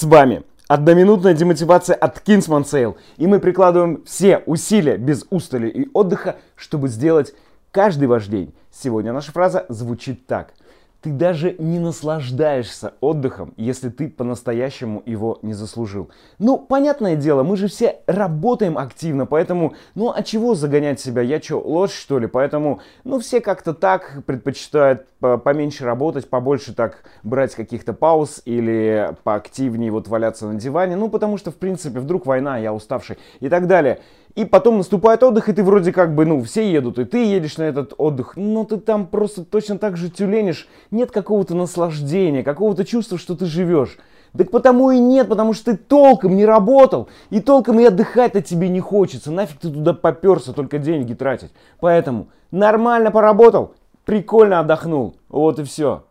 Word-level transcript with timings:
С 0.00 0.04
вами 0.04 0.44
одноминутная 0.66 1.34
демотивация 1.34 1.94
от 1.94 2.26
Kingsman 2.26 2.62
Sale. 2.62 2.96
И 3.18 3.26
мы 3.26 3.38
прикладываем 3.38 4.02
все 4.06 4.38
усилия 4.46 4.96
без 4.96 5.26
устали 5.28 5.68
и 5.68 5.90
отдыха, 5.92 6.36
чтобы 6.56 6.88
сделать 6.88 7.34
каждый 7.70 8.08
ваш 8.08 8.26
день. 8.26 8.54
Сегодня 8.72 9.12
наша 9.12 9.30
фраза 9.30 9.66
звучит 9.68 10.26
так– 10.26 10.54
ты 11.02 11.10
даже 11.10 11.54
не 11.58 11.78
наслаждаешься 11.78 12.94
отдыхом, 13.00 13.54
если 13.56 13.88
ты 13.88 14.08
по-настоящему 14.08 15.02
его 15.06 15.38
не 15.42 15.54
заслужил. 15.54 16.10
Ну, 16.38 16.58
понятное 16.58 17.16
дело, 17.16 17.42
мы 17.42 17.56
же 17.56 17.68
все 17.68 18.00
работаем 18.06 18.76
активно, 18.76 19.26
поэтому, 19.26 19.74
ну, 19.94 20.12
а 20.14 20.22
чего 20.22 20.54
загонять 20.54 21.00
себя? 21.00 21.22
Я 21.22 21.40
что, 21.40 21.60
ложь, 21.60 21.92
что 21.92 22.18
ли? 22.18 22.26
Поэтому, 22.26 22.80
ну, 23.04 23.18
все 23.18 23.40
как-то 23.40 23.72
так 23.72 24.22
предпочитают 24.26 25.06
поменьше 25.20 25.84
работать, 25.84 26.28
побольше 26.28 26.74
так 26.74 27.04
брать 27.22 27.54
каких-то 27.54 27.92
пауз 27.92 28.42
или 28.44 29.14
поактивнее 29.22 29.90
вот 29.90 30.08
валяться 30.08 30.46
на 30.46 30.54
диване. 30.54 30.96
Ну, 30.96 31.08
потому 31.08 31.36
что, 31.38 31.50
в 31.50 31.56
принципе, 31.56 32.00
вдруг 32.00 32.26
война, 32.26 32.58
я 32.58 32.72
уставший 32.72 33.18
и 33.40 33.48
так 33.48 33.66
далее. 33.66 34.00
И 34.40 34.46
потом 34.46 34.78
наступает 34.78 35.22
отдых, 35.22 35.50
и 35.50 35.52
ты 35.52 35.62
вроде 35.62 35.92
как 35.92 36.14
бы, 36.14 36.24
ну, 36.24 36.42
все 36.42 36.72
едут, 36.72 36.98
и 36.98 37.04
ты 37.04 37.26
едешь 37.26 37.58
на 37.58 37.64
этот 37.64 37.92
отдых, 37.98 38.36
но 38.36 38.64
ты 38.64 38.78
там 38.78 39.06
просто 39.06 39.44
точно 39.44 39.76
так 39.76 39.98
же 39.98 40.08
тюленишь. 40.08 40.66
Нет 40.90 41.10
какого-то 41.10 41.54
наслаждения, 41.54 42.42
какого-то 42.42 42.86
чувства, 42.86 43.18
что 43.18 43.36
ты 43.36 43.44
живешь. 43.44 43.98
Так 44.34 44.50
потому 44.50 44.92
и 44.92 44.98
нет, 44.98 45.28
потому 45.28 45.52
что 45.52 45.72
ты 45.72 45.76
толком 45.76 46.36
не 46.36 46.46
работал, 46.46 47.10
и 47.28 47.40
толком 47.40 47.80
и 47.80 47.84
отдыхать-то 47.84 48.40
тебе 48.40 48.70
не 48.70 48.80
хочется. 48.80 49.30
Нафиг 49.30 49.58
ты 49.58 49.68
туда 49.68 49.92
поперся 49.92 50.54
только 50.54 50.78
деньги 50.78 51.12
тратить. 51.12 51.50
Поэтому 51.78 52.28
нормально 52.50 53.10
поработал, 53.10 53.74
прикольно 54.06 54.60
отдохнул. 54.60 55.16
Вот 55.28 55.58
и 55.58 55.64
все. 55.64 56.04